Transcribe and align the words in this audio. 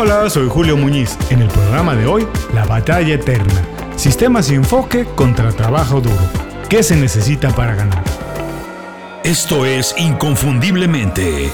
Hola, 0.00 0.30
soy 0.30 0.48
Julio 0.48 0.76
Muñiz. 0.76 1.18
En 1.28 1.42
el 1.42 1.48
programa 1.48 1.96
de 1.96 2.06
hoy, 2.06 2.24
La 2.54 2.64
batalla 2.64 3.16
eterna. 3.16 3.52
Sistemas 3.96 4.48
y 4.48 4.54
enfoque 4.54 5.04
contra 5.04 5.50
trabajo 5.50 6.00
duro. 6.00 6.14
¿Qué 6.68 6.84
se 6.84 6.94
necesita 6.94 7.50
para 7.50 7.74
ganar? 7.74 8.04
Esto 9.24 9.66
es 9.66 9.96
Inconfundiblemente. 9.98 11.50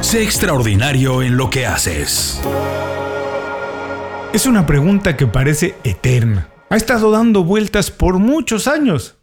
Sé 0.00 0.22
extraordinario 0.22 1.22
en 1.22 1.36
lo 1.36 1.50
que 1.50 1.66
haces. 1.66 2.40
Es 4.32 4.46
una 4.46 4.66
pregunta 4.66 5.16
que 5.16 5.26
parece 5.26 5.74
eterna. 5.82 6.46
Ha 6.70 6.76
estado 6.76 7.10
dando 7.10 7.42
vueltas 7.42 7.90
por 7.90 8.20
muchos 8.20 8.68
años. 8.68 9.15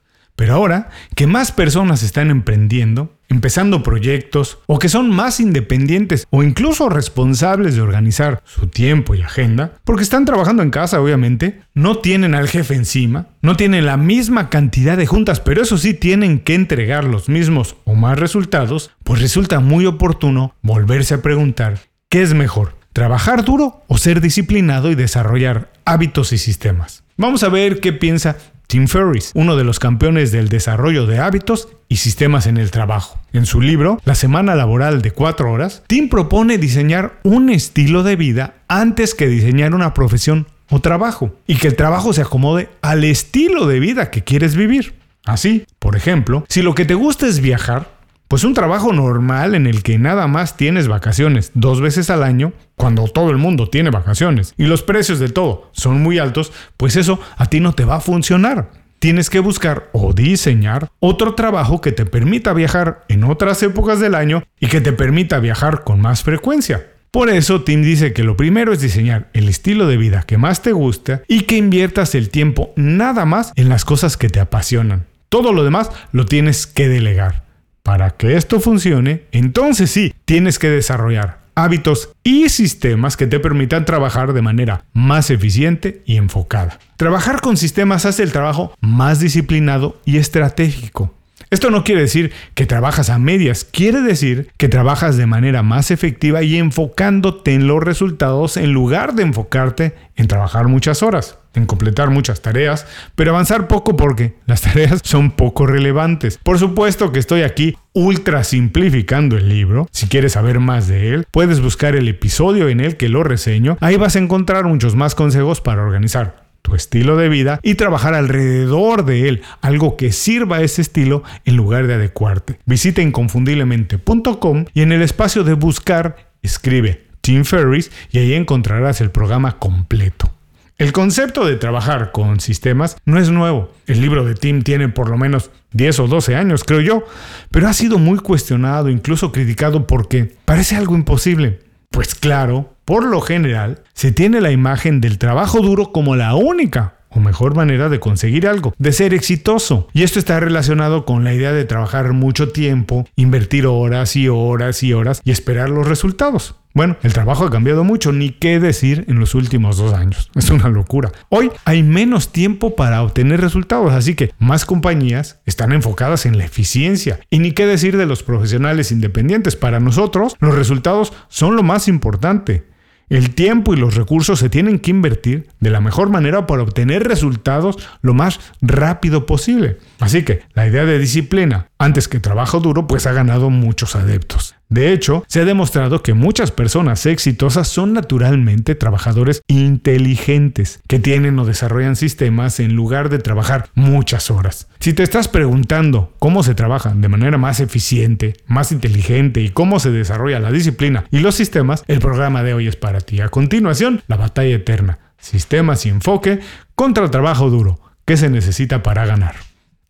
Pero 0.43 0.55
ahora 0.55 0.89
que 1.15 1.25
más 1.25 1.53
personas 1.53 2.03
están 2.03 2.29
emprendiendo, 2.29 3.15
empezando 3.29 3.81
proyectos 3.81 4.57
o 4.65 4.77
que 4.77 4.89
son 4.89 5.09
más 5.09 5.39
independientes 5.39 6.27
o 6.31 6.43
incluso 6.43 6.89
responsables 6.89 7.75
de 7.75 7.81
organizar 7.81 8.43
su 8.43 8.67
tiempo 8.67 9.15
y 9.15 9.21
agenda, 9.21 9.71
porque 9.85 10.03
están 10.03 10.25
trabajando 10.25 10.61
en 10.61 10.69
casa 10.69 10.99
obviamente, 10.99 11.61
no 11.73 11.99
tienen 11.99 12.35
al 12.35 12.49
jefe 12.49 12.75
encima, 12.75 13.27
no 13.41 13.55
tienen 13.55 13.85
la 13.85 13.95
misma 13.95 14.49
cantidad 14.49 14.97
de 14.97 15.07
juntas, 15.07 15.39
pero 15.39 15.61
eso 15.61 15.77
sí 15.77 15.93
tienen 15.93 16.39
que 16.39 16.55
entregar 16.55 17.05
los 17.05 17.29
mismos 17.29 17.77
o 17.85 17.95
más 17.95 18.19
resultados, 18.19 18.91
pues 19.05 19.21
resulta 19.21 19.61
muy 19.61 19.85
oportuno 19.85 20.55
volverse 20.61 21.13
a 21.13 21.21
preguntar, 21.21 21.79
¿qué 22.09 22.21
es 22.21 22.33
mejor? 22.33 22.75
¿Trabajar 22.91 23.45
duro 23.45 23.85
o 23.87 23.97
ser 23.97 24.19
disciplinado 24.19 24.91
y 24.91 24.95
desarrollar 24.95 25.71
hábitos 25.85 26.33
y 26.33 26.37
sistemas? 26.37 27.05
Vamos 27.15 27.43
a 27.43 27.49
ver 27.49 27.79
qué 27.79 27.93
piensa 27.93 28.37
Tim 28.67 28.87
Ferriss, 28.87 29.31
uno 29.35 29.55
de 29.55 29.63
los 29.63 29.79
campeones 29.79 30.31
del 30.31 30.49
desarrollo 30.49 31.05
de 31.05 31.19
hábitos 31.19 31.69
y 31.87 31.97
sistemas 31.97 32.47
en 32.47 32.57
el 32.57 32.71
trabajo. 32.71 33.19
En 33.33 33.45
su 33.45 33.61
libro, 33.61 33.99
La 34.05 34.15
semana 34.15 34.55
laboral 34.55 35.01
de 35.01 35.11
4 35.11 35.51
horas, 35.51 35.83
Tim 35.87 36.09
propone 36.09 36.57
diseñar 36.57 37.19
un 37.23 37.49
estilo 37.49 38.03
de 38.03 38.15
vida 38.15 38.55
antes 38.67 39.13
que 39.13 39.27
diseñar 39.27 39.75
una 39.75 39.93
profesión 39.93 40.47
o 40.69 40.79
trabajo, 40.79 41.35
y 41.45 41.57
que 41.57 41.67
el 41.67 41.75
trabajo 41.75 42.13
se 42.13 42.21
acomode 42.21 42.69
al 42.81 43.03
estilo 43.03 43.67
de 43.67 43.79
vida 43.79 44.09
que 44.09 44.23
quieres 44.23 44.55
vivir. 44.55 44.95
Así, 45.25 45.65
por 45.79 45.95
ejemplo, 45.95 46.45
si 46.49 46.61
lo 46.61 46.73
que 46.75 46.85
te 46.85 46.95
gusta 46.95 47.27
es 47.27 47.39
viajar, 47.39 47.91
pues 48.33 48.45
un 48.45 48.55
trabajo 48.55 48.91
normal 48.93 49.53
en 49.53 49.67
el 49.67 49.83
que 49.83 49.99
nada 49.99 50.25
más 50.25 50.57
tienes 50.57 50.87
vacaciones 50.87 51.51
dos 51.53 51.81
veces 51.81 52.09
al 52.09 52.23
año, 52.23 52.51
cuando 52.75 53.03
todo 53.07 53.29
el 53.29 53.37
mundo 53.37 53.69
tiene 53.69 53.91
vacaciones 53.91 54.55
y 54.57 54.63
los 54.63 54.81
precios 54.81 55.19
de 55.19 55.29
todo 55.29 55.69
son 55.71 56.01
muy 56.01 56.17
altos, 56.17 56.51
pues 56.75 56.95
eso 56.95 57.19
a 57.37 57.45
ti 57.45 57.59
no 57.59 57.73
te 57.73 57.85
va 57.85 57.97
a 57.97 57.99
funcionar. 57.99 58.71
Tienes 58.97 59.29
que 59.29 59.37
buscar 59.37 59.91
o 59.93 60.13
diseñar 60.13 60.89
otro 60.99 61.35
trabajo 61.35 61.79
que 61.79 61.91
te 61.91 62.07
permita 62.07 62.53
viajar 62.53 63.05
en 63.07 63.23
otras 63.23 63.61
épocas 63.61 63.99
del 63.99 64.15
año 64.15 64.41
y 64.59 64.65
que 64.65 64.81
te 64.81 64.93
permita 64.93 65.37
viajar 65.37 65.83
con 65.83 66.01
más 66.01 66.23
frecuencia. 66.23 66.87
Por 67.11 67.29
eso 67.29 67.61
Tim 67.61 67.83
dice 67.83 68.13
que 68.13 68.23
lo 68.23 68.35
primero 68.35 68.73
es 68.73 68.81
diseñar 68.81 69.29
el 69.33 69.47
estilo 69.47 69.85
de 69.85 69.97
vida 69.97 70.23
que 70.23 70.39
más 70.39 70.63
te 70.63 70.71
gusta 70.71 71.21
y 71.27 71.41
que 71.41 71.57
inviertas 71.57 72.15
el 72.15 72.31
tiempo 72.31 72.73
nada 72.77 73.25
más 73.25 73.53
en 73.55 73.69
las 73.69 73.85
cosas 73.85 74.17
que 74.17 74.29
te 74.29 74.39
apasionan. 74.39 75.05
Todo 75.29 75.53
lo 75.53 75.63
demás 75.63 75.91
lo 76.11 76.25
tienes 76.25 76.65
que 76.65 76.89
delegar. 76.89 77.42
Para 77.83 78.11
que 78.11 78.37
esto 78.37 78.61
funcione, 78.61 79.23
entonces 79.33 79.91
sí, 79.91 80.13
tienes 80.23 80.57
que 80.57 80.69
desarrollar 80.69 81.43
hábitos 81.53 82.13
y 82.23 82.47
sistemas 82.47 83.17
que 83.17 83.27
te 83.27 83.41
permitan 83.41 83.83
trabajar 83.83 84.31
de 84.31 84.41
manera 84.41 84.85
más 84.93 85.29
eficiente 85.29 86.01
y 86.05 86.15
enfocada. 86.15 86.79
Trabajar 86.95 87.41
con 87.41 87.57
sistemas 87.57 88.05
hace 88.05 88.23
el 88.23 88.31
trabajo 88.31 88.73
más 88.79 89.19
disciplinado 89.19 89.99
y 90.05 90.17
estratégico. 90.17 91.13
Esto 91.49 91.69
no 91.69 91.83
quiere 91.83 92.01
decir 92.01 92.31
que 92.55 92.65
trabajas 92.65 93.09
a 93.09 93.19
medias, 93.19 93.65
quiere 93.65 94.01
decir 94.01 94.49
que 94.57 94.69
trabajas 94.69 95.17
de 95.17 95.27
manera 95.27 95.61
más 95.61 95.91
efectiva 95.91 96.41
y 96.41 96.57
enfocándote 96.57 97.53
en 97.53 97.67
los 97.67 97.83
resultados 97.83 98.55
en 98.55 98.71
lugar 98.71 99.13
de 99.13 99.23
enfocarte 99.23 99.93
en 100.15 100.27
trabajar 100.27 100.67
muchas 100.67 101.03
horas, 101.03 101.37
en 101.55 101.65
completar 101.65 102.09
muchas 102.09 102.41
tareas, 102.41 102.85
pero 103.15 103.31
avanzar 103.31 103.67
poco 103.67 103.95
porque 103.95 104.35
las 104.45 104.61
tareas 104.61 105.01
son 105.03 105.31
poco 105.31 105.65
relevantes. 105.65 106.37
Por 106.41 106.59
supuesto 106.59 107.11
que 107.11 107.19
estoy 107.19 107.41
aquí 107.41 107.75
ultra 107.93 108.43
simplificando 108.43 109.37
el 109.37 109.49
libro. 109.49 109.87
Si 109.91 110.07
quieres 110.07 110.33
saber 110.33 110.59
más 110.59 110.87
de 110.87 111.13
él, 111.13 111.25
puedes 111.31 111.61
buscar 111.61 111.95
el 111.95 112.07
episodio 112.07 112.69
en 112.69 112.79
el 112.79 112.97
que 112.97 113.09
lo 113.09 113.23
reseño. 113.23 113.77
Ahí 113.81 113.97
vas 113.97 114.15
a 114.15 114.19
encontrar 114.19 114.65
muchos 114.65 114.95
más 114.95 115.15
consejos 115.15 115.61
para 115.61 115.83
organizar 115.83 116.43
tu 116.63 116.75
estilo 116.75 117.17
de 117.17 117.29
vida 117.29 117.59
y 117.61 117.75
trabajar 117.75 118.15
alrededor 118.15 119.05
de 119.05 119.27
él, 119.27 119.41
algo 119.61 119.97
que 119.97 120.11
sirva 120.11 120.57
a 120.57 120.61
ese 120.61 120.81
estilo 120.81 121.23
en 121.45 121.57
lugar 121.57 121.85
de 121.87 121.93
adecuarte. 121.93 122.57
Visita 122.65 123.01
inconfundiblemente.com 123.01 124.65
y 124.73 124.81
en 124.81 124.91
el 124.91 125.01
espacio 125.01 125.43
de 125.43 125.53
buscar 125.53 126.31
escribe 126.41 127.05
Tim 127.21 127.45
Ferris 127.45 127.91
y 128.11 128.19
ahí 128.19 128.33
encontrarás 128.33 129.01
el 129.01 129.11
programa 129.11 129.59
completo. 129.59 130.32
El 130.77 130.91
concepto 130.91 131.45
de 131.45 131.55
trabajar 131.55 132.11
con 132.11 132.39
sistemas 132.39 132.97
no 133.05 133.19
es 133.19 133.29
nuevo. 133.29 133.71
El 133.85 134.01
libro 134.01 134.25
de 134.25 134.33
Tim 134.33 134.63
tiene 134.63 134.89
por 134.89 135.09
lo 135.09 135.17
menos 135.17 135.51
10 135.73 135.99
o 135.99 136.07
12 136.07 136.35
años, 136.35 136.63
creo 136.63 136.81
yo, 136.81 137.05
pero 137.51 137.67
ha 137.67 137.73
sido 137.73 137.99
muy 137.99 138.17
cuestionado, 138.17 138.89
incluso 138.89 139.31
criticado 139.31 139.85
porque 139.85 140.35
parece 140.45 140.75
algo 140.75 140.95
imposible. 140.95 141.59
Pues 141.91 142.15
claro, 142.15 142.73
por 142.85 143.05
lo 143.05 143.21
general, 143.21 143.83
se 143.93 144.11
tiene 144.11 144.41
la 144.41 144.51
imagen 144.51 144.99
del 144.99 145.19
trabajo 145.19 145.61
duro 145.61 145.91
como 145.91 146.15
la 146.15 146.33
única 146.33 146.95
o 147.09 147.19
mejor 147.19 147.55
manera 147.55 147.89
de 147.89 147.99
conseguir 147.99 148.47
algo, 148.47 148.73
de 148.79 148.91
ser 148.91 149.13
exitoso. 149.13 149.87
Y 149.93 150.01
esto 150.01 150.17
está 150.17 150.39
relacionado 150.39 151.05
con 151.05 151.23
la 151.23 151.33
idea 151.33 151.51
de 151.51 151.65
trabajar 151.65 152.13
mucho 152.13 152.49
tiempo, 152.49 153.05
invertir 153.15 153.67
horas 153.67 154.15
y 154.15 154.27
horas 154.27 154.81
y 154.81 154.93
horas 154.93 155.21
y 155.23 155.29
esperar 155.29 155.69
los 155.69 155.87
resultados. 155.87 156.55
Bueno, 156.73 156.97
el 157.03 157.13
trabajo 157.13 157.45
ha 157.45 157.51
cambiado 157.51 157.83
mucho, 157.83 158.11
ni 158.11 158.31
qué 158.31 158.59
decir 158.59 159.05
en 159.07 159.19
los 159.19 159.35
últimos 159.35 159.77
dos 159.77 159.93
años. 159.93 160.31
Es 160.33 160.49
una 160.49 160.69
locura. 160.69 161.11
Hoy 161.29 161.51
hay 161.65 161.83
menos 161.83 162.31
tiempo 162.31 162.75
para 162.75 163.03
obtener 163.03 163.41
resultados, 163.41 163.93
así 163.93 164.15
que 164.15 164.31
más 164.39 164.65
compañías 164.65 165.39
están 165.45 165.71
enfocadas 165.71 166.25
en 166.25 166.39
la 166.39 166.45
eficiencia. 166.45 167.19
Y 167.29 167.39
ni 167.39 167.51
qué 167.51 167.67
decir 167.67 167.95
de 167.95 168.07
los 168.07 168.23
profesionales 168.23 168.91
independientes. 168.91 169.55
Para 169.55 169.79
nosotros, 169.79 170.35
los 170.39 170.55
resultados 170.55 171.13
son 171.27 171.55
lo 171.55 171.61
más 171.61 171.87
importante. 171.87 172.65
El 173.09 173.35
tiempo 173.35 173.75
y 173.75 173.77
los 173.77 173.93
recursos 173.93 174.39
se 174.39 174.49
tienen 174.49 174.79
que 174.79 174.89
invertir 174.89 175.47
de 175.59 175.69
la 175.69 175.81
mejor 175.81 176.09
manera 176.09 176.47
para 176.47 176.63
obtener 176.63 177.03
resultados 177.03 177.77
lo 178.01 178.15
más 178.15 178.39
rápido 178.61 179.27
posible. 179.27 179.77
Así 179.99 180.23
que 180.23 180.41
la 180.53 180.65
idea 180.65 180.85
de 180.85 180.97
disciplina 180.97 181.67
antes 181.77 182.07
que 182.07 182.19
trabajo 182.19 182.59
duro 182.59 182.87
pues 182.87 183.05
ha 183.05 183.13
ganado 183.13 183.51
muchos 183.51 183.95
adeptos. 183.95 184.55
De 184.73 184.91
hecho, 184.91 185.23
se 185.27 185.39
ha 185.39 185.45
demostrado 185.45 186.01
que 186.01 186.15
muchas 186.15 186.49
personas 186.49 187.05
exitosas 187.05 187.67
son 187.67 187.93
naturalmente 187.93 188.73
trabajadores 188.73 189.43
inteligentes, 189.47 190.81
que 190.87 190.97
tienen 190.97 191.37
o 191.37 191.45
desarrollan 191.45 191.95
sistemas 191.95 192.59
en 192.59 192.73
lugar 192.73 193.09
de 193.09 193.19
trabajar 193.19 193.69
muchas 193.75 194.31
horas. 194.31 194.67
Si 194.79 194.93
te 194.93 195.03
estás 195.03 195.27
preguntando 195.27 196.15
cómo 196.17 196.41
se 196.41 196.55
trabaja 196.55 196.91
de 196.95 197.07
manera 197.07 197.37
más 197.37 197.59
eficiente, 197.59 198.33
más 198.47 198.71
inteligente 198.71 199.41
y 199.41 199.49
cómo 199.49 199.79
se 199.79 199.91
desarrolla 199.91 200.39
la 200.39 200.49
disciplina 200.49 201.05
y 201.11 201.19
los 201.19 201.35
sistemas, 201.35 201.83
el 201.87 201.99
programa 201.99 202.41
de 202.41 202.55
hoy 202.55 202.67
es 202.67 202.75
para 202.75 202.99
ti. 202.99 203.21
A 203.21 203.29
continuación, 203.29 204.01
la 204.07 204.17
batalla 204.17 204.55
eterna, 204.55 204.97
sistemas 205.19 205.85
y 205.85 205.89
enfoque 205.89 206.39
contra 206.73 207.03
el 207.03 207.11
trabajo 207.11 207.51
duro. 207.51 207.79
¿Qué 208.05 208.17
se 208.17 208.31
necesita 208.31 208.81
para 208.81 209.05
ganar? 209.05 209.35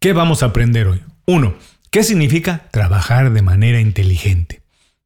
¿Qué 0.01 0.11
vamos 0.11 0.43
a 0.43 0.47
aprender 0.47 0.87
hoy? 0.87 1.01
1. 1.25 1.53
¿Qué 1.89 2.03
significa 2.03 2.63
trabajar 2.71 3.31
de 3.31 3.41
manera 3.41 3.79
inteligente? 3.79 4.62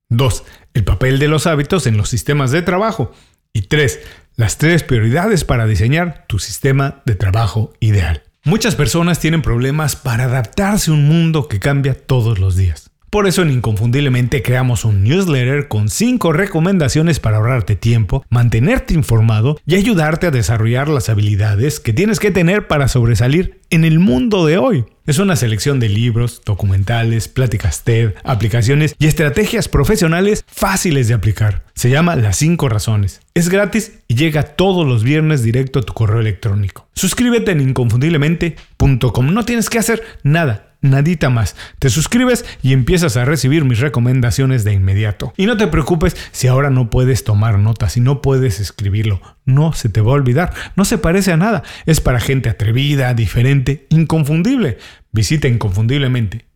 2. 0.10 0.44
El 0.74 0.84
papel 0.84 1.20
de 1.20 1.28
los 1.28 1.48
hábitos 1.48 1.88
en 1.88 1.98
los 1.98 2.10
sistemas 2.10 2.52
de 2.52 2.62
trabajo. 2.62 3.12
Y 3.54 3.64
3. 3.64 4.00
Las 4.36 4.58
tres 4.58 4.84
prioridades 4.84 5.44
para 5.44 5.66
diseñar 5.66 6.26
tu 6.28 6.38
sistema 6.38 7.02
de 7.06 7.16
trabajo 7.16 7.74
ideal. 7.80 8.24
Muchas 8.44 8.76
personas 8.76 9.20
tienen 9.20 9.42
problemas 9.42 9.96
para 9.96 10.26
adaptarse 10.26 10.92
a 10.92 10.94
un 10.94 11.08
mundo 11.08 11.48
que 11.48 11.60
cambia 11.60 11.96
todos 11.96 12.40
los 12.40 12.56
días. 12.56 12.87
Por 13.10 13.26
eso 13.26 13.42
en 13.42 13.52
Inconfundiblemente 13.52 14.42
creamos 14.42 14.84
un 14.84 15.04
newsletter 15.04 15.70
con 15.70 15.88
5 15.88 16.34
recomendaciones 16.34 17.22
para 17.22 17.38
ahorrarte 17.38 17.78
tiempo, 17.78 18.26
mantenerte 18.30 18.94
informado 18.94 19.58
y 19.66 19.76
ayudarte 19.76 20.28
a 20.28 20.32
desarrollar 20.32 20.90
las 20.90 21.08
habilidades 21.08 21.80
que 21.80 21.94
tienes 21.94 22.20
que 22.20 22.32
tener 22.32 22.68
para 22.68 22.90
sobresalir 22.90 23.62
en 23.70 23.86
el 23.86 24.00
mundo 24.00 24.46
de 24.46 24.58
hoy. 24.58 24.86
Es 25.06 25.20
una 25.20 25.38
selección 25.38 25.80
de 25.80 25.88
libros, 25.88 26.42
documentales, 26.46 27.30
pláticas 27.30 27.86
TED, 27.86 28.14
aplicaciones 28.26 28.94
y 29.00 29.08
estrategias 29.08 29.70
profesionales 29.70 30.44
fáciles 30.46 31.08
de 31.08 31.14
aplicar. 31.14 31.64
Se 31.76 31.90
llama 31.90 32.18
Las 32.18 32.36
5 32.36 32.68
Razones. 32.68 33.22
Es 33.34 33.48
gratis 33.48 34.00
y 34.10 34.16
llega 34.16 34.44
todos 34.44 34.86
los 34.86 35.06
viernes 35.06 35.44
directo 35.44 35.80
a 35.80 35.84
tu 35.84 35.94
correo 35.94 36.20
electrónico. 36.20 36.90
Suscríbete 36.94 37.52
en 37.52 37.62
inconfundiblemente.com. 37.62 39.34
No 39.34 39.46
tienes 39.46 39.70
que 39.70 39.80
hacer 39.80 40.04
nada 40.24 40.67
nadita 40.82 41.30
más. 41.30 41.56
Te 41.80 41.90
suscribes 41.90 42.46
y 42.62 42.74
empiezas 42.74 43.18
a 43.18 43.26
recibir 43.26 43.66
mis 43.66 43.80
recomendaciones 43.80 44.64
de 44.64 44.74
inmediato. 44.74 45.34
Y 45.38 45.46
no 45.46 45.58
te 45.58 45.68
preocupes 45.68 46.16
si 46.32 46.48
ahora 46.48 46.70
no 46.70 46.90
puedes 46.90 47.24
tomar 47.24 47.60
notas 47.60 47.98
y 47.98 48.02
no 48.02 48.22
puedes 48.22 48.60
escribirlo. 48.60 49.22
No 49.46 49.74
se 49.74 49.90
te 49.90 50.02
va 50.02 50.12
a 50.12 50.16
olvidar. 50.16 50.54
No 50.76 50.86
se 50.86 50.98
parece 50.98 51.32
a 51.32 51.38
nada. 51.38 51.64
Es 51.86 52.02
para 52.02 52.20
gente 52.20 52.50
atrevida, 52.50 53.14
diferente, 53.14 53.88
inconfundible. 53.90 54.78
Visita 55.12 55.48
inconfundiblemente 55.48 56.48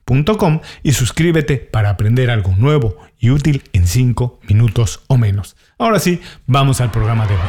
y 0.84 0.92
suscríbete 0.92 1.58
para 1.58 1.90
aprender 1.90 2.32
algo 2.32 2.54
nuevo 2.58 2.98
y 3.18 3.30
útil 3.30 3.64
en 3.72 3.88
5 3.88 4.42
minutos 4.48 5.04
o 5.08 5.18
menos. 5.18 5.56
Ahora 5.78 6.00
sí, 6.00 6.20
vamos 6.48 6.82
al 6.82 6.92
programa 6.92 7.26
de 7.28 7.36
hoy. 7.36 7.40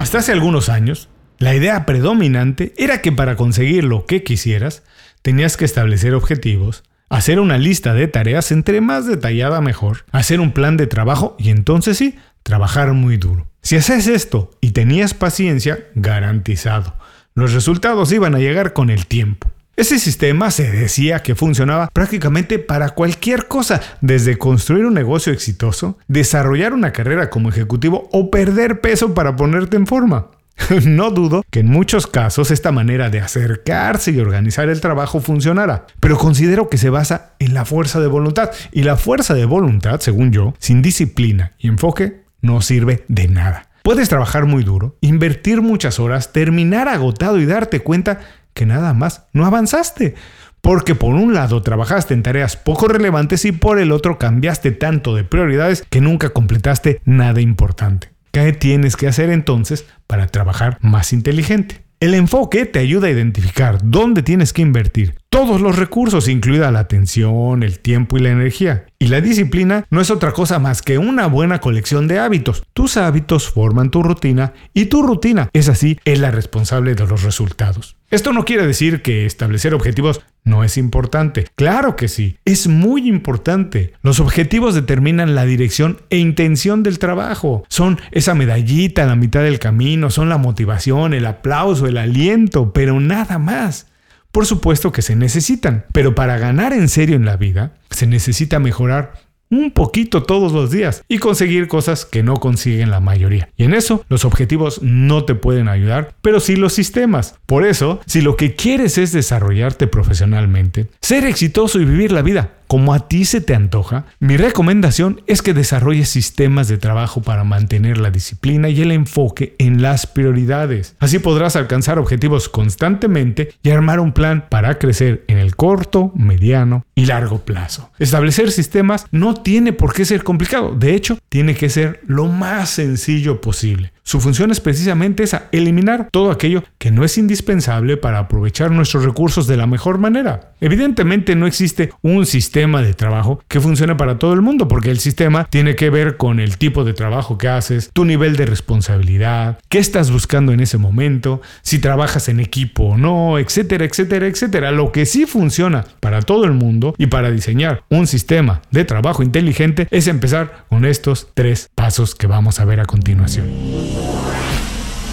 Hasta 0.00 0.18
hace 0.18 0.32
algunos 0.32 0.68
años, 0.68 1.08
la 1.38 1.54
idea 1.54 1.86
predominante 1.86 2.74
era 2.76 3.00
que 3.00 3.12
para 3.12 3.36
conseguir 3.36 3.84
lo 3.84 4.06
que 4.06 4.24
quisieras, 4.24 4.82
tenías 5.24 5.56
que 5.56 5.64
establecer 5.64 6.12
objetivos, 6.12 6.84
hacer 7.08 7.40
una 7.40 7.56
lista 7.56 7.94
de 7.94 8.08
tareas 8.08 8.52
entre 8.52 8.82
más 8.82 9.06
detallada 9.06 9.62
mejor, 9.62 10.04
hacer 10.12 10.38
un 10.38 10.52
plan 10.52 10.76
de 10.76 10.86
trabajo 10.86 11.34
y 11.38 11.48
entonces 11.48 11.96
sí, 11.96 12.16
trabajar 12.42 12.92
muy 12.92 13.16
duro. 13.16 13.48
Si 13.62 13.76
haces 13.76 14.06
esto 14.06 14.50
y 14.60 14.72
tenías 14.72 15.14
paciencia, 15.14 15.78
garantizado, 15.94 16.94
los 17.34 17.54
resultados 17.54 18.12
iban 18.12 18.34
a 18.34 18.38
llegar 18.38 18.74
con 18.74 18.90
el 18.90 19.06
tiempo. 19.06 19.50
Ese 19.76 19.98
sistema 19.98 20.50
se 20.50 20.70
decía 20.70 21.20
que 21.20 21.34
funcionaba 21.34 21.88
prácticamente 21.88 22.58
para 22.58 22.90
cualquier 22.90 23.48
cosa, 23.48 23.80
desde 24.02 24.36
construir 24.36 24.84
un 24.84 24.92
negocio 24.92 25.32
exitoso, 25.32 25.98
desarrollar 26.06 26.74
una 26.74 26.92
carrera 26.92 27.30
como 27.30 27.48
ejecutivo 27.48 28.10
o 28.12 28.30
perder 28.30 28.82
peso 28.82 29.14
para 29.14 29.36
ponerte 29.36 29.78
en 29.78 29.86
forma. 29.86 30.32
No 30.84 31.10
dudo 31.10 31.44
que 31.50 31.60
en 31.60 31.66
muchos 31.66 32.06
casos 32.06 32.50
esta 32.50 32.72
manera 32.72 33.10
de 33.10 33.20
acercarse 33.20 34.12
y 34.12 34.20
organizar 34.20 34.68
el 34.68 34.80
trabajo 34.80 35.20
funcionara, 35.20 35.86
pero 36.00 36.18
considero 36.18 36.68
que 36.68 36.78
se 36.78 36.90
basa 36.90 37.32
en 37.38 37.54
la 37.54 37.64
fuerza 37.64 38.00
de 38.00 38.06
voluntad 38.06 38.50
y 38.72 38.82
la 38.82 38.96
fuerza 38.96 39.34
de 39.34 39.44
voluntad, 39.44 40.00
según 40.00 40.32
yo, 40.32 40.54
sin 40.58 40.82
disciplina 40.82 41.52
y 41.58 41.68
enfoque, 41.68 42.24
no 42.40 42.60
sirve 42.60 43.04
de 43.08 43.28
nada. 43.28 43.68
Puedes 43.82 44.08
trabajar 44.08 44.46
muy 44.46 44.64
duro, 44.64 44.96
invertir 45.00 45.60
muchas 45.60 46.00
horas, 46.00 46.32
terminar 46.32 46.88
agotado 46.88 47.38
y 47.38 47.46
darte 47.46 47.80
cuenta 47.80 48.20
que 48.54 48.64
nada 48.64 48.94
más 48.94 49.26
no 49.32 49.44
avanzaste. 49.44 50.14
Porque 50.62 50.94
por 50.94 51.14
un 51.14 51.34
lado 51.34 51.60
trabajaste 51.60 52.14
en 52.14 52.22
tareas 52.22 52.56
poco 52.56 52.88
relevantes 52.88 53.44
y 53.44 53.52
por 53.52 53.78
el 53.78 53.92
otro 53.92 54.18
cambiaste 54.18 54.70
tanto 54.70 55.14
de 55.14 55.24
prioridades 55.24 55.84
que 55.90 56.00
nunca 56.00 56.30
completaste 56.30 57.02
nada 57.04 57.42
importante. 57.42 58.13
¿Qué 58.34 58.52
tienes 58.52 58.96
que 58.96 59.06
hacer 59.06 59.30
entonces 59.30 59.86
para 60.08 60.26
trabajar 60.26 60.76
más 60.80 61.12
inteligente? 61.12 61.84
El 62.00 62.14
enfoque 62.14 62.66
te 62.66 62.80
ayuda 62.80 63.06
a 63.06 63.12
identificar 63.12 63.78
dónde 63.84 64.24
tienes 64.24 64.52
que 64.52 64.60
invertir 64.60 65.14
todos 65.28 65.60
los 65.60 65.76
recursos, 65.76 66.28
incluida 66.28 66.72
la 66.72 66.80
atención, 66.80 67.62
el 67.62 67.78
tiempo 67.78 68.16
y 68.16 68.22
la 68.22 68.30
energía. 68.30 68.86
Y 68.98 69.06
la 69.06 69.20
disciplina 69.20 69.84
no 69.90 70.00
es 70.00 70.10
otra 70.10 70.32
cosa 70.32 70.58
más 70.58 70.82
que 70.82 70.98
una 70.98 71.26
buena 71.26 71.60
colección 71.60 72.08
de 72.08 72.18
hábitos. 72.18 72.64
Tus 72.72 72.96
hábitos 72.96 73.48
forman 73.48 73.90
tu 73.90 74.02
rutina 74.02 74.52
y 74.72 74.86
tu 74.86 75.02
rutina, 75.02 75.48
es 75.52 75.68
así, 75.68 75.98
es 76.04 76.18
la 76.18 76.30
responsable 76.30 76.94
de 76.94 77.06
los 77.06 77.22
resultados. 77.22 77.96
Esto 78.14 78.32
no 78.32 78.44
quiere 78.44 78.64
decir 78.64 79.02
que 79.02 79.26
establecer 79.26 79.74
objetivos 79.74 80.22
no 80.44 80.62
es 80.62 80.76
importante. 80.76 81.48
Claro 81.56 81.96
que 81.96 82.06
sí, 82.06 82.38
es 82.44 82.68
muy 82.68 83.08
importante. 83.08 83.94
Los 84.02 84.20
objetivos 84.20 84.76
determinan 84.76 85.34
la 85.34 85.44
dirección 85.44 86.00
e 86.10 86.18
intención 86.18 86.84
del 86.84 87.00
trabajo. 87.00 87.64
Son 87.68 87.98
esa 88.12 88.36
medallita 88.36 89.02
en 89.02 89.08
la 89.08 89.16
mitad 89.16 89.42
del 89.42 89.58
camino, 89.58 90.10
son 90.10 90.28
la 90.28 90.38
motivación, 90.38 91.12
el 91.12 91.26
aplauso, 91.26 91.88
el 91.88 91.96
aliento, 91.96 92.72
pero 92.72 93.00
nada 93.00 93.40
más. 93.40 93.88
Por 94.30 94.46
supuesto 94.46 94.92
que 94.92 95.02
se 95.02 95.16
necesitan, 95.16 95.86
pero 95.90 96.14
para 96.14 96.38
ganar 96.38 96.72
en 96.72 96.88
serio 96.88 97.16
en 97.16 97.24
la 97.24 97.36
vida, 97.36 97.74
se 97.90 98.06
necesita 98.06 98.60
mejorar 98.60 99.23
un 99.54 99.70
poquito 99.70 100.22
todos 100.22 100.52
los 100.52 100.70
días 100.70 101.04
y 101.08 101.18
conseguir 101.18 101.68
cosas 101.68 102.04
que 102.04 102.22
no 102.22 102.34
consiguen 102.36 102.90
la 102.90 103.00
mayoría. 103.00 103.48
Y 103.56 103.64
en 103.64 103.74
eso 103.74 104.04
los 104.08 104.24
objetivos 104.24 104.82
no 104.82 105.24
te 105.24 105.34
pueden 105.34 105.68
ayudar, 105.68 106.14
pero 106.22 106.40
sí 106.40 106.56
los 106.56 106.72
sistemas. 106.72 107.36
Por 107.46 107.64
eso, 107.64 108.00
si 108.06 108.20
lo 108.20 108.36
que 108.36 108.54
quieres 108.54 108.98
es 108.98 109.12
desarrollarte 109.12 109.86
profesionalmente, 109.86 110.86
ser 111.00 111.24
exitoso 111.24 111.80
y 111.80 111.84
vivir 111.84 112.12
la 112.12 112.22
vida 112.22 112.50
como 112.74 112.92
a 112.92 113.06
ti 113.06 113.24
se 113.24 113.40
te 113.40 113.54
antoja, 113.54 114.04
mi 114.18 114.36
recomendación 114.36 115.22
es 115.28 115.42
que 115.42 115.54
desarrolles 115.54 116.08
sistemas 116.08 116.66
de 116.66 116.76
trabajo 116.76 117.22
para 117.22 117.44
mantener 117.44 117.98
la 117.98 118.10
disciplina 118.10 118.68
y 118.68 118.82
el 118.82 118.90
enfoque 118.90 119.54
en 119.60 119.80
las 119.80 120.08
prioridades. 120.08 120.96
Así 120.98 121.20
podrás 121.20 121.54
alcanzar 121.54 122.00
objetivos 122.00 122.48
constantemente 122.48 123.54
y 123.62 123.70
armar 123.70 124.00
un 124.00 124.10
plan 124.10 124.46
para 124.50 124.76
crecer 124.80 125.24
en 125.28 125.38
el 125.38 125.54
corto, 125.54 126.10
mediano 126.16 126.84
y 126.96 127.06
largo 127.06 127.44
plazo. 127.44 127.92
Establecer 128.00 128.50
sistemas 128.50 129.06
no 129.12 129.34
tiene 129.34 129.72
por 129.72 129.92
qué 129.92 130.04
ser 130.04 130.24
complicado, 130.24 130.74
de 130.74 130.96
hecho, 130.96 131.16
tiene 131.28 131.54
que 131.54 131.70
ser 131.70 132.00
lo 132.08 132.26
más 132.26 132.70
sencillo 132.70 133.40
posible. 133.40 133.93
Su 134.06 134.20
función 134.20 134.50
es 134.50 134.60
precisamente 134.60 135.22
esa, 135.22 135.48
eliminar 135.50 136.08
todo 136.10 136.30
aquello 136.30 136.62
que 136.76 136.90
no 136.90 137.04
es 137.04 137.16
indispensable 137.16 137.96
para 137.96 138.18
aprovechar 138.18 138.70
nuestros 138.70 139.02
recursos 139.02 139.46
de 139.46 139.56
la 139.56 139.66
mejor 139.66 139.96
manera. 139.96 140.52
Evidentemente 140.60 141.34
no 141.34 141.46
existe 141.46 141.90
un 142.02 142.26
sistema 142.26 142.82
de 142.82 142.92
trabajo 142.92 143.42
que 143.48 143.60
funcione 143.60 143.94
para 143.94 144.18
todo 144.18 144.34
el 144.34 144.42
mundo, 144.42 144.68
porque 144.68 144.90
el 144.90 144.98
sistema 144.98 145.46
tiene 145.48 145.74
que 145.74 145.88
ver 145.88 146.18
con 146.18 146.38
el 146.38 146.58
tipo 146.58 146.84
de 146.84 146.92
trabajo 146.92 147.38
que 147.38 147.48
haces, 147.48 147.90
tu 147.94 148.04
nivel 148.04 148.36
de 148.36 148.44
responsabilidad, 148.44 149.58
qué 149.70 149.78
estás 149.78 150.10
buscando 150.10 150.52
en 150.52 150.60
ese 150.60 150.76
momento, 150.76 151.40
si 151.62 151.78
trabajas 151.78 152.28
en 152.28 152.40
equipo 152.40 152.84
o 152.84 152.98
no, 152.98 153.38
etcétera, 153.38 153.86
etcétera, 153.86 154.26
etcétera. 154.26 154.70
Lo 154.70 154.92
que 154.92 155.06
sí 155.06 155.24
funciona 155.24 155.86
para 156.00 156.20
todo 156.20 156.44
el 156.44 156.52
mundo 156.52 156.94
y 156.98 157.06
para 157.06 157.30
diseñar 157.30 157.84
un 157.88 158.06
sistema 158.06 158.60
de 158.70 158.84
trabajo 158.84 159.22
inteligente 159.22 159.88
es 159.90 160.08
empezar 160.08 160.66
con 160.68 160.84
estos 160.84 161.28
tres 161.32 161.70
pasos 161.74 162.14
que 162.14 162.26
vamos 162.26 162.60
a 162.60 162.66
ver 162.66 162.80
a 162.80 162.84
continuación. 162.84 163.93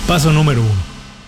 Paso 0.08 0.34
número 0.34 0.62
1. 0.62 0.72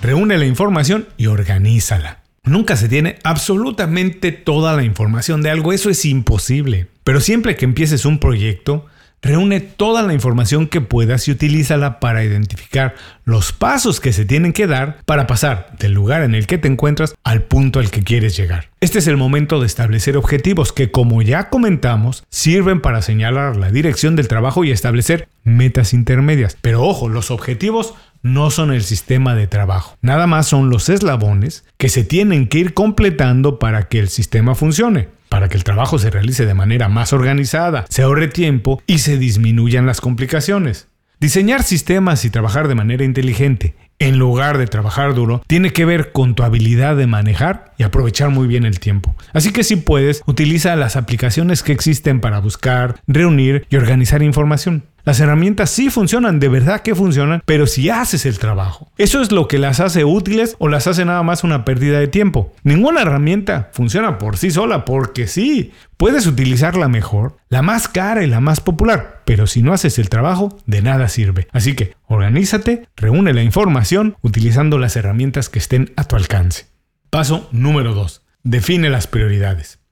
Reúne 0.01 0.37
la 0.37 0.45
información 0.45 1.07
y 1.17 1.27
organízala. 1.27 2.19
Nunca 2.43 2.75
se 2.75 2.89
tiene 2.89 3.19
absolutamente 3.23 4.33
toda 4.33 4.75
la 4.75 4.83
información 4.83 5.41
de 5.41 5.49
algo, 5.49 5.71
eso 5.71 5.89
es 5.89 6.03
imposible. 6.03 6.87
Pero 7.05 7.21
siempre 7.21 7.55
que 7.55 7.63
empieces 7.63 8.05
un 8.05 8.19
proyecto, 8.19 8.85
reúne 9.23 9.61
toda 9.61 10.03
la 10.03 10.13
información 10.13 10.67
que 10.67 10.81
puedas 10.81 11.27
y 11.27 11.31
utilízala 11.31 11.99
para 11.99 12.23
identificar 12.23 12.93
los 13.25 13.53
pasos 13.53 13.99
que 13.99 14.13
se 14.13 14.25
tienen 14.25 14.53
que 14.53 14.67
dar 14.67 14.97
para 15.05 15.25
pasar 15.25 15.73
del 15.79 15.93
lugar 15.93 16.21
en 16.23 16.35
el 16.35 16.45
que 16.45 16.57
te 16.57 16.67
encuentras 16.67 17.15
al 17.23 17.41
punto 17.41 17.79
al 17.79 17.89
que 17.89 18.03
quieres 18.03 18.35
llegar. 18.37 18.69
Este 18.81 18.99
es 18.99 19.07
el 19.07 19.15
momento 19.15 19.61
de 19.61 19.65
establecer 19.65 20.17
objetivos 20.17 20.73
que, 20.73 20.91
como 20.91 21.21
ya 21.21 21.49
comentamos, 21.49 22.25
sirven 22.29 22.81
para 22.81 23.01
señalar 23.01 23.55
la 23.55 23.71
dirección 23.71 24.17
del 24.17 24.27
trabajo 24.27 24.65
y 24.65 24.71
establecer 24.71 25.29
metas 25.45 25.93
intermedias. 25.93 26.57
Pero 26.61 26.83
ojo, 26.83 27.07
los 27.07 27.31
objetivos 27.31 27.93
no 28.23 28.49
son 28.49 28.71
el 28.73 28.83
sistema 28.83 29.35
de 29.35 29.47
trabajo. 29.47 29.97
Nada 30.01 30.25
más 30.25 30.47
son 30.47 30.69
los 30.69 30.89
eslabones 30.89 31.65
que 31.77 31.89
se 31.89 32.03
tienen 32.03 32.47
que 32.47 32.57
ir 32.59 32.73
completando 32.73 33.59
para 33.59 33.87
que 33.89 33.99
el 33.99 34.09
sistema 34.09 34.55
funcione, 34.55 35.09
para 35.29 35.49
que 35.49 35.57
el 35.57 35.63
trabajo 35.63 35.99
se 35.99 36.09
realice 36.09 36.45
de 36.45 36.53
manera 36.53 36.89
más 36.89 37.13
organizada, 37.13 37.85
se 37.89 38.01
ahorre 38.01 38.29
tiempo 38.29 38.81
y 38.87 38.99
se 38.99 39.17
disminuyan 39.17 39.85
las 39.85 40.01
complicaciones. 40.01 40.87
Diseñar 41.19 41.63
sistemas 41.63 42.25
y 42.25 42.29
trabajar 42.29 42.67
de 42.67 42.75
manera 42.75 43.03
inteligente 43.03 43.75
en 43.99 44.19
lugar 44.19 44.57
de 44.57 44.67
trabajar 44.67 45.13
duro, 45.13 45.41
tiene 45.47 45.71
que 45.71 45.85
ver 45.85 46.11
con 46.11 46.35
tu 46.35 46.43
habilidad 46.43 46.97
de 46.97 47.07
manejar 47.07 47.73
y 47.77 47.83
aprovechar 47.83 48.29
muy 48.29 48.47
bien 48.47 48.65
el 48.65 48.79
tiempo. 48.79 49.15
Así 49.31 49.53
que 49.53 49.63
si 49.63 49.77
puedes, 49.77 50.23
utiliza 50.25 50.75
las 50.75 50.95
aplicaciones 50.95 51.63
que 51.63 51.71
existen 51.71 52.19
para 52.19 52.39
buscar, 52.39 52.95
reunir 53.07 53.65
y 53.69 53.77
organizar 53.77 54.21
información. 54.21 54.83
Las 55.05 55.19
herramientas 55.19 55.69
sí 55.69 55.89
funcionan, 55.89 56.39
de 56.39 56.47
verdad 56.47 56.81
que 56.81 56.95
funcionan, 56.95 57.43
pero 57.45 57.67
si 57.67 57.89
haces 57.89 58.25
el 58.25 58.39
trabajo. 58.39 58.89
Eso 58.97 59.21
es 59.21 59.33
lo 59.33 59.49
que 59.49 59.59
las 59.59 59.81
hace 59.81 60.05
útiles 60.05 60.55
o 60.59 60.69
las 60.69 60.87
hace 60.87 61.03
nada 61.03 61.23
más 61.23 61.43
una 61.43 61.65
pérdida 61.65 61.99
de 61.99 62.07
tiempo. 62.07 62.53
Ninguna 62.63 63.01
herramienta 63.01 63.69
funciona 63.73 64.17
por 64.17 64.37
sí 64.37 64.49
sola 64.49 64.85
porque 64.85 65.27
sí. 65.27 65.73
Puedes 65.97 66.25
utilizarla 66.25 66.87
mejor, 66.87 67.35
la 67.49 67.61
más 67.61 67.89
cara 67.89 68.23
y 68.23 68.27
la 68.27 68.39
más 68.39 68.61
popular, 68.61 69.21
pero 69.25 69.45
si 69.45 69.61
no 69.61 69.73
haces 69.73 69.99
el 69.99 70.07
trabajo, 70.07 70.57
de 70.67 70.81
nada 70.81 71.09
sirve. 71.09 71.47
Así 71.51 71.75
que 71.75 71.95
organízate, 72.07 72.87
reúne 72.95 73.33
la 73.33 73.43
información 73.43 74.15
utilizando 74.21 74.77
las 74.77 74.95
herramientas 74.95 75.49
que 75.49 75.59
estén 75.59 75.91
a 75.97 76.05
tu 76.05 76.15
alcance. 76.15 76.67
Paso 77.09 77.49
número 77.51 77.93
2. 77.93 78.21
Define 78.43 78.89
las 78.89 79.07
prioridades. 79.07 79.82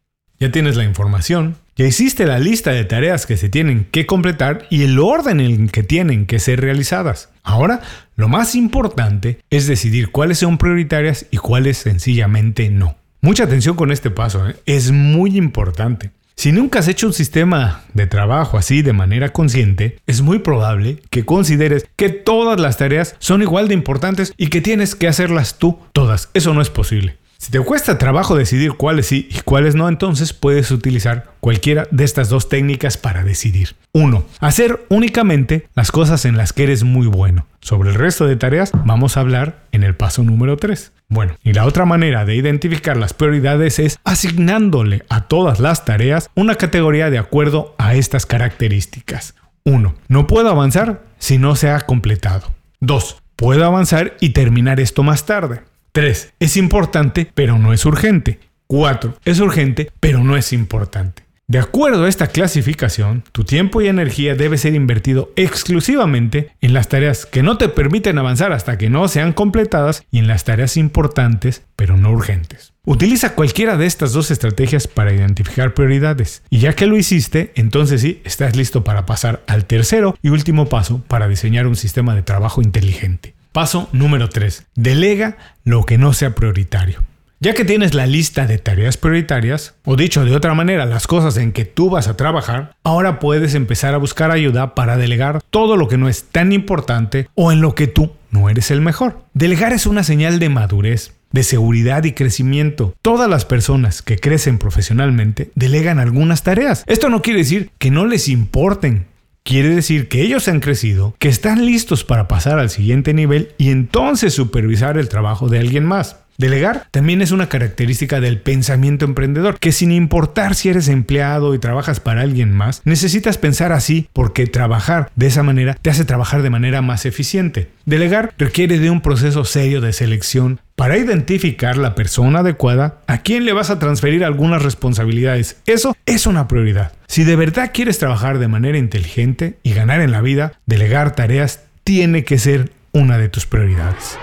Ya 0.42 0.52
tienes 0.52 0.76
la 0.76 0.86
información, 0.86 1.58
ya 1.76 1.86
hiciste 1.86 2.26
la 2.26 2.40
lista 2.40 2.72
de 2.72 2.84
tareas 2.84 3.28
que 3.28 3.38
se 3.38 3.48
tienen 3.48 3.88
que 3.92 4.08
completar 4.08 4.66
y 4.72 4.82
el 4.82 4.98
orden 4.98 5.40
en 5.40 5.70
que 5.70 5.84
tienen 5.84 6.26
que 6.26 6.40
ser 6.40 6.60
realizadas. 6.60 7.30
Ahora, 7.44 7.82
lo 8.16 8.28
más 8.28 8.56
importante 8.56 9.38
es 9.52 9.68
decidir 9.68 10.10
cuáles 10.10 10.40
son 10.40 10.58
prioritarias 10.58 11.28
y 11.30 11.38
cuáles 11.38 11.78
sencillamente 11.78 12.72
no. 12.72 12.96
Mucha 13.22 13.44
atención 13.44 13.76
con 13.76 13.92
este 13.92 14.10
paso, 14.10 14.50
¿eh? 14.50 14.56
es 14.66 14.90
muy 14.90 15.38
importante. 15.38 16.10
Si 16.36 16.52
nunca 16.52 16.80
has 16.80 16.88
hecho 16.88 17.06
un 17.06 17.14
sistema 17.14 17.84
de 17.94 18.08
trabajo 18.08 18.58
así 18.58 18.82
de 18.82 18.94
manera 18.94 19.30
consciente, 19.30 20.00
es 20.08 20.24
muy 20.24 20.40
probable 20.40 21.04
que 21.12 21.24
consideres 21.24 21.88
que 21.96 22.10
todas 22.10 22.60
las 22.60 22.78
tareas 22.78 23.16
son 23.20 23.44
igual 23.44 23.68
de 23.68 23.76
importantes 23.76 24.34
y 24.38 24.48
que 24.48 24.62
tienes 24.62 24.96
que 24.96 25.08
hacerlas 25.08 25.60
tú 25.60 25.78
todas. 25.94 26.30
Eso 26.34 26.56
no 26.56 26.64
es 26.64 26.72
posible. 26.72 27.21
Si 27.42 27.50
te 27.50 27.60
cuesta 27.60 27.98
trabajo 27.98 28.36
decidir 28.36 28.74
cuáles 28.74 29.08
sí 29.08 29.28
y 29.32 29.42
cuáles 29.42 29.74
no, 29.74 29.90
entonces 29.90 30.32
puedes 30.32 30.70
utilizar 30.70 31.34
cualquiera 31.40 31.88
de 31.90 32.04
estas 32.04 32.30
dos 32.30 32.50
técnicas 32.50 32.98
para 32.98 33.24
decidir. 33.24 33.76
1. 33.94 34.24
Hacer 34.40 34.86
únicamente 34.90 35.68
las 35.74 35.92
cosas 35.92 36.26
en 36.26 36.38
las 36.38 36.54
que 36.54 36.62
eres 36.62 36.84
muy 36.84 37.08
bueno. 37.08 37.48
Sobre 37.60 37.90
el 37.90 37.96
resto 37.96 38.28
de 38.28 38.36
tareas 38.36 38.70
vamos 38.86 39.18
a 39.18 39.22
hablar 39.22 39.64
en 39.72 39.82
el 39.82 39.96
paso 39.96 40.22
número 40.22 40.56
3. 40.58 40.92
Bueno, 41.10 41.36
y 41.42 41.54
la 41.54 41.66
otra 41.66 41.86
manera 41.86 42.26
de 42.26 42.36
identificar 42.36 42.96
las 42.96 43.16
prioridades 43.16 43.80
es 43.80 43.98
asignándole 44.04 45.04
a 45.10 45.22
todas 45.22 45.60
las 45.60 45.84
tareas 45.84 46.30
una 46.36 46.54
categoría 46.54 47.10
de 47.10 47.18
acuerdo 47.18 47.74
a 47.80 47.96
estas 47.96 48.28
características. 48.28 49.34
1. 49.64 49.96
No 50.10 50.28
puedo 50.28 50.48
avanzar 50.48 51.06
si 51.18 51.40
no 51.40 51.56
se 51.56 51.72
ha 51.72 51.80
completado. 51.88 52.54
2. 52.82 53.18
Puedo 53.36 53.66
avanzar 53.66 54.16
y 54.20 54.30
terminar 54.30 54.80
esto 54.80 55.02
más 55.02 55.26
tarde. 55.26 55.62
3. 55.92 56.34
Es 56.40 56.58
importante, 56.58 57.30
pero 57.34 57.58
no 57.58 57.74
es 57.74 57.86
urgente. 57.86 58.40
4. 58.68 59.18
Es 59.26 59.40
urgente, 59.40 59.92
pero 60.00 60.24
no 60.24 60.38
es 60.38 60.54
importante. 60.54 61.24
De 61.52 61.60
acuerdo 61.60 62.06
a 62.06 62.08
esta 62.08 62.28
clasificación, 62.28 63.26
tu 63.34 63.44
tiempo 63.44 63.82
y 63.82 63.90
energía 63.90 64.36
debe 64.36 64.58
ser 64.58 64.74
invertido 64.74 65.34
exclusivamente 65.36 66.52
en 66.62 66.72
las 66.72 66.88
tareas 66.88 67.26
que 67.26 67.44
no 67.44 67.58
te 67.58 67.68
permiten 67.68 68.18
avanzar 68.18 68.54
hasta 68.54 68.78
que 68.78 68.90
no 68.90 69.10
sean 69.10 69.34
completadas 69.34 70.06
y 70.12 70.20
en 70.20 70.28
las 70.28 70.46
tareas 70.46 70.78
importantes 70.78 71.64
pero 71.76 71.98
no 71.98 72.12
urgentes. 72.12 72.72
Utiliza 72.86 73.36
cualquiera 73.36 73.76
de 73.76 73.86
estas 73.86 74.14
dos 74.14 74.32
estrategias 74.32 74.88
para 74.88 75.12
identificar 75.12 75.74
prioridades 75.74 76.42
y 76.50 76.60
ya 76.60 76.72
que 76.72 76.88
lo 76.88 76.98
hiciste, 76.98 77.52
entonces 77.56 78.00
sí, 78.00 78.22
estás 78.24 78.56
listo 78.56 78.86
para 78.86 79.06
pasar 79.06 79.44
al 79.46 79.66
tercero 79.66 80.18
y 80.22 80.30
último 80.30 80.70
paso 80.70 81.04
para 81.10 81.28
diseñar 81.28 81.68
un 81.68 81.76
sistema 81.76 82.16
de 82.16 82.24
trabajo 82.24 82.62
inteligente. 82.62 83.36
Paso 83.52 83.90
número 83.92 84.30
3. 84.30 84.68
Delega 84.76 85.38
lo 85.66 85.86
que 85.86 85.98
no 85.98 86.14
sea 86.14 86.36
prioritario. 86.36 87.04
Ya 87.42 87.54
que 87.54 87.66
tienes 87.66 87.94
la 87.94 88.06
lista 88.06 88.46
de 88.46 88.60
tareas 88.60 88.96
prioritarias, 88.96 89.74
o 89.84 89.98
dicho 89.98 90.24
de 90.24 90.34
otra 90.36 90.54
manera, 90.54 90.86
las 90.86 91.06
cosas 91.06 91.36
en 91.36 91.52
que 91.52 91.66
tú 91.66 91.90
vas 91.90 92.08
a 92.08 92.16
trabajar, 92.16 92.76
ahora 92.84 93.20
puedes 93.20 93.54
empezar 93.56 93.94
a 93.94 93.98
buscar 93.98 94.32
ayuda 94.32 94.74
para 94.74 94.96
delegar 94.96 95.42
todo 95.50 95.76
lo 95.76 95.90
que 95.90 95.98
no 95.98 96.08
es 96.08 96.26
tan 96.26 96.54
importante 96.54 97.28
o 97.36 97.52
en 97.52 97.60
lo 97.60 97.76
que 97.76 97.88
tú 97.88 98.14
no 98.30 98.48
eres 98.48 98.72
el 98.72 98.80
mejor. 98.80 99.26
Delegar 99.34 99.74
es 99.74 99.86
una 99.86 100.04
señal 100.04 100.40
de 100.40 100.48
madurez, 100.48 101.14
de 101.32 101.44
seguridad 101.44 102.06
y 102.06 102.14
crecimiento. 102.14 102.94
Todas 103.02 103.30
las 103.30 103.44
personas 103.44 104.02
que 104.02 104.18
crecen 104.18 104.60
profesionalmente 104.60 105.52
delegan 105.56 106.00
algunas 106.00 106.44
tareas. 106.44 106.84
Esto 106.88 107.10
no 107.10 107.22
quiere 107.22 107.40
decir 107.40 107.72
que 107.80 107.92
no 107.92 108.06
les 108.06 108.30
importen. 108.30 109.08
Quiere 109.44 109.70
decir 109.70 110.08
que 110.08 110.22
ellos 110.22 110.48
han 110.48 110.60
crecido, 110.60 111.16
que 111.18 111.28
están 111.28 111.66
listos 111.66 112.04
para 112.04 112.28
pasar 112.28 112.60
al 112.60 112.70
siguiente 112.70 113.14
nivel 113.14 113.54
y 113.58 113.72
entonces 113.72 114.34
supervisar 114.34 114.98
el 114.98 115.10
trabajo 115.10 115.50
de 115.50 115.60
alguien 115.60 115.84
más. 115.84 116.18
Delegar 116.38 116.88
también 116.90 117.22
es 117.22 117.32
una 117.32 117.50
característica 117.50 118.20
del 118.20 118.40
pensamiento 118.40 119.06
emprendedor, 119.06 119.60
que 119.60 119.72
sin 119.72 119.92
importar 119.92 120.56
si 120.56 120.70
eres 120.70 120.88
empleado 120.88 121.54
y 121.54 121.60
trabajas 121.60 122.00
para 122.00 122.22
alguien 122.22 122.52
más, 122.52 122.82
necesitas 122.84 123.38
pensar 123.38 123.72
así 123.72 124.10
porque 124.12 124.48
trabajar 124.48 125.12
de 125.16 125.28
esa 125.28 125.44
manera 125.44 125.76
te 125.80 125.92
hace 125.92 126.06
trabajar 126.06 126.42
de 126.42 126.50
manera 126.50 126.82
más 126.82 127.06
eficiente. 127.06 127.70
Delegar 127.86 128.34
requiere 128.40 128.80
de 128.80 128.90
un 128.90 129.02
proceso 129.02 129.46
serio 129.46 129.82
de 129.82 129.94
selección 129.94 130.62
para 130.82 130.98
identificar 130.98 131.78
la 131.78 131.94
persona 131.94 132.40
adecuada 132.40 133.02
a 133.06 133.20
quien 133.20 133.46
le 133.46 133.54
vas 133.54 133.70
a 133.70 133.78
transferir 133.78 134.26
algunas 134.26 134.64
responsabilidades. 134.64 135.62
Eso 135.68 135.96
es 136.08 136.26
una 136.26 136.48
prioridad. 136.48 136.94
Si 137.06 137.24
de 137.24 137.36
verdad 137.36 137.70
quieres 137.72 138.00
trabajar 138.00 138.40
de 138.40 138.48
manera 138.48 138.80
inteligente 138.80 139.60
y 139.62 139.74
ganar 139.74 140.02
en 140.02 140.10
la 140.10 140.22
vida, 140.22 140.54
delegar 140.66 141.16
tareas 141.16 141.66
tiene 141.84 142.24
que 142.24 142.40
ser 142.40 142.72
una 142.94 143.20
de 143.20 143.30
tus 143.30 143.46
prioridades. 143.46 144.18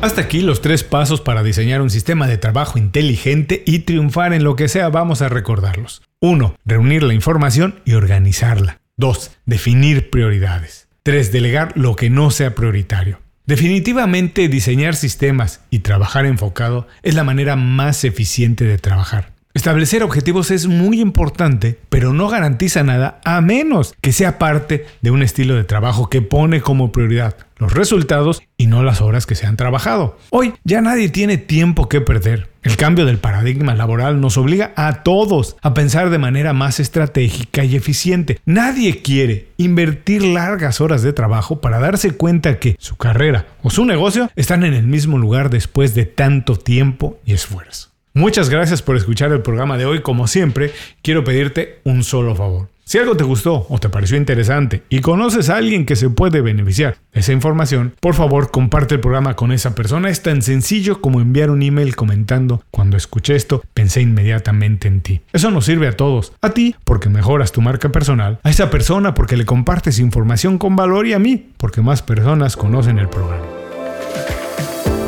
Hasta 0.00 0.22
aquí 0.22 0.40
los 0.40 0.62
tres 0.62 0.84
pasos 0.84 1.20
para 1.20 1.42
diseñar 1.42 1.82
un 1.82 1.90
sistema 1.90 2.26
de 2.26 2.38
trabajo 2.38 2.78
inteligente 2.78 3.62
y 3.66 3.80
triunfar 3.80 4.32
en 4.32 4.42
lo 4.42 4.56
que 4.56 4.68
sea, 4.68 4.88
vamos 4.88 5.20
a 5.20 5.28
recordarlos. 5.28 6.00
1. 6.20 6.56
Reunir 6.64 7.02
la 7.02 7.12
información 7.12 7.74
y 7.84 7.92
organizarla. 7.92 8.80
2. 8.96 9.32
Definir 9.44 10.08
prioridades. 10.08 10.88
3. 11.02 11.30
Delegar 11.30 11.72
lo 11.76 11.94
que 11.94 12.08
no 12.08 12.30
sea 12.30 12.54
prioritario. 12.54 13.18
Definitivamente 13.46 14.48
diseñar 14.48 14.96
sistemas 14.96 15.60
y 15.68 15.80
trabajar 15.80 16.24
enfocado 16.24 16.86
es 17.02 17.14
la 17.14 17.24
manera 17.24 17.56
más 17.56 18.04
eficiente 18.04 18.64
de 18.64 18.78
trabajar. 18.78 19.33
Establecer 19.54 20.02
objetivos 20.02 20.50
es 20.50 20.66
muy 20.66 21.00
importante, 21.00 21.78
pero 21.88 22.12
no 22.12 22.28
garantiza 22.28 22.82
nada 22.82 23.20
a 23.24 23.40
menos 23.40 23.94
que 24.00 24.10
sea 24.10 24.36
parte 24.36 24.84
de 25.00 25.12
un 25.12 25.22
estilo 25.22 25.54
de 25.54 25.62
trabajo 25.62 26.10
que 26.10 26.22
pone 26.22 26.60
como 26.60 26.90
prioridad 26.90 27.36
los 27.58 27.72
resultados 27.72 28.42
y 28.56 28.66
no 28.66 28.82
las 28.82 29.00
horas 29.00 29.26
que 29.26 29.36
se 29.36 29.46
han 29.46 29.56
trabajado. 29.56 30.18
Hoy 30.30 30.54
ya 30.64 30.80
nadie 30.80 31.08
tiene 31.08 31.38
tiempo 31.38 31.88
que 31.88 32.00
perder. 32.00 32.50
El 32.64 32.76
cambio 32.76 33.06
del 33.06 33.18
paradigma 33.18 33.76
laboral 33.76 34.20
nos 34.20 34.36
obliga 34.38 34.72
a 34.74 35.04
todos 35.04 35.56
a 35.62 35.72
pensar 35.72 36.10
de 36.10 36.18
manera 36.18 36.52
más 36.52 36.80
estratégica 36.80 37.64
y 37.64 37.76
eficiente. 37.76 38.40
Nadie 38.44 39.02
quiere 39.02 39.50
invertir 39.56 40.24
largas 40.24 40.80
horas 40.80 41.02
de 41.02 41.12
trabajo 41.12 41.60
para 41.60 41.78
darse 41.78 42.10
cuenta 42.10 42.58
que 42.58 42.74
su 42.80 42.96
carrera 42.96 43.46
o 43.62 43.70
su 43.70 43.84
negocio 43.84 44.32
están 44.34 44.64
en 44.64 44.74
el 44.74 44.88
mismo 44.88 45.16
lugar 45.16 45.48
después 45.48 45.94
de 45.94 46.06
tanto 46.06 46.56
tiempo 46.56 47.20
y 47.24 47.34
esfuerzo. 47.34 47.93
Muchas 48.16 48.48
gracias 48.48 48.80
por 48.80 48.96
escuchar 48.96 49.32
el 49.32 49.42
programa 49.42 49.76
de 49.76 49.86
hoy. 49.86 50.00
Como 50.00 50.28
siempre, 50.28 50.70
quiero 51.02 51.24
pedirte 51.24 51.80
un 51.82 52.04
solo 52.04 52.36
favor. 52.36 52.68
Si 52.84 52.96
algo 52.96 53.16
te 53.16 53.24
gustó 53.24 53.66
o 53.68 53.78
te 53.80 53.88
pareció 53.88 54.16
interesante 54.16 54.84
y 54.88 55.00
conoces 55.00 55.50
a 55.50 55.56
alguien 55.56 55.84
que 55.84 55.96
se 55.96 56.10
puede 56.10 56.40
beneficiar 56.40 56.96
de 57.12 57.20
esa 57.20 57.32
información, 57.32 57.92
por 57.98 58.14
favor 58.14 58.52
comparte 58.52 58.94
el 58.94 59.00
programa 59.00 59.34
con 59.34 59.50
esa 59.50 59.74
persona. 59.74 60.10
Es 60.10 60.22
tan 60.22 60.42
sencillo 60.42 61.00
como 61.00 61.20
enviar 61.20 61.50
un 61.50 61.62
email 61.62 61.96
comentando, 61.96 62.62
cuando 62.70 62.96
escuché 62.96 63.34
esto, 63.34 63.64
pensé 63.74 64.02
inmediatamente 64.02 64.86
en 64.86 65.00
ti. 65.00 65.20
Eso 65.32 65.50
nos 65.50 65.64
sirve 65.64 65.88
a 65.88 65.96
todos. 65.96 66.34
A 66.40 66.50
ti 66.50 66.76
porque 66.84 67.08
mejoras 67.08 67.50
tu 67.50 67.62
marca 67.62 67.88
personal, 67.88 68.38
a 68.44 68.50
esa 68.50 68.70
persona 68.70 69.14
porque 69.14 69.36
le 69.36 69.44
compartes 69.44 69.98
información 69.98 70.58
con 70.58 70.76
valor 70.76 71.08
y 71.08 71.14
a 71.14 71.18
mí 71.18 71.48
porque 71.56 71.80
más 71.80 72.02
personas 72.02 72.56
conocen 72.56 73.00
el 73.00 73.08
programa. 73.08 73.63